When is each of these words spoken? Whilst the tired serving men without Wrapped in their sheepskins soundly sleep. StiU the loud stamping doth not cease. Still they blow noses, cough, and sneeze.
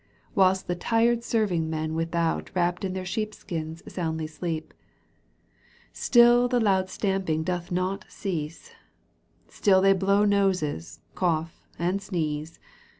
Whilst 0.33 0.65
the 0.65 0.73
tired 0.73 1.23
serving 1.23 1.69
men 1.69 1.93
without 1.93 2.49
Wrapped 2.55 2.83
in 2.83 2.93
their 2.93 3.05
sheepskins 3.05 3.83
soundly 3.87 4.25
sleep. 4.25 4.73
StiU 5.93 6.49
the 6.49 6.59
loud 6.59 6.89
stamping 6.89 7.43
doth 7.43 7.71
not 7.71 8.05
cease. 8.09 8.71
Still 9.47 9.79
they 9.79 9.93
blow 9.93 10.25
noses, 10.25 11.01
cough, 11.13 11.67
and 11.77 12.01
sneeze. 12.01 12.57